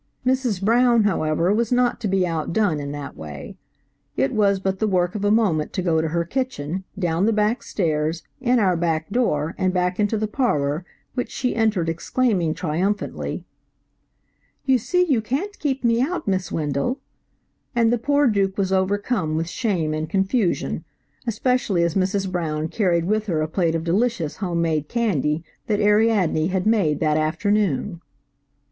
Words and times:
Mrs. 0.25 0.63
Brown, 0.63 1.03
however, 1.03 1.53
was 1.53 1.71
not 1.71 1.99
to 2.01 2.07
be 2.07 2.25
outdone 2.25 2.79
in 2.79 2.91
that 2.91 3.15
way. 3.15 3.55
It 4.17 4.33
was 4.33 4.59
but 4.59 4.79
the 4.79 4.87
work 4.87 5.13
of 5.13 5.23
a 5.23 5.29
moment 5.29 5.73
to 5.73 5.83
go 5.83 6.01
to 6.01 6.07
her 6.07 6.25
kitchen, 6.25 6.85
down 6.97 7.27
the 7.27 7.31
back 7.31 7.61
stairs, 7.61 8.23
in 8.39 8.57
our 8.57 8.75
back 8.75 9.11
door, 9.11 9.53
and 9.59 9.71
back 9.75 9.99
into 9.99 10.17
the 10.17 10.27
parlor, 10.27 10.83
which 11.13 11.29
she 11.29 11.55
entered 11.55 11.87
exclaiming 11.87 12.55
triumphantly: 12.55 13.45
"You 14.65 14.79
see 14.79 15.05
you 15.05 15.21
can't 15.21 15.59
keep 15.59 15.83
me 15.83 16.01
out, 16.01 16.27
Miss 16.27 16.51
Wendell," 16.51 16.99
and 17.75 17.93
the 17.93 17.99
poor 17.99 18.25
Duke 18.25 18.57
was 18.57 18.73
overcome 18.73 19.35
with 19.35 19.47
shame 19.47 19.93
and 19.93 20.09
confusion, 20.09 20.83
especially 21.27 21.83
as 21.83 21.93
Mrs. 21.93 22.27
Brown 22.31 22.69
carried 22.69 23.05
with 23.05 23.27
her 23.27 23.43
a 23.43 23.47
plate 23.47 23.75
of 23.75 23.83
delicious 23.83 24.37
home 24.37 24.63
made 24.63 24.87
candy 24.89 25.43
that 25.67 25.79
Ariadne 25.79 26.47
had 26.47 26.65
made 26.65 26.99
that 27.01 27.17
afternoon. 27.17 28.01